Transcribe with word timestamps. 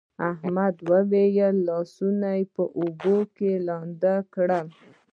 احمد 0.29 0.75
وويل: 0.89 1.55
لاسونه 1.67 2.31
په 2.55 2.63
اوبو 2.79 3.17
لوند 3.67 4.01
کړه. 4.33 4.59